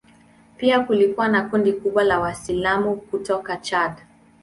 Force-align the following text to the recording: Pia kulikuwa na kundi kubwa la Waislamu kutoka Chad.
Pia 0.57 0.79
kulikuwa 0.79 1.27
na 1.27 1.49
kundi 1.49 1.73
kubwa 1.73 2.03
la 2.03 2.19
Waislamu 2.19 2.95
kutoka 2.97 3.57
Chad. 3.57 3.93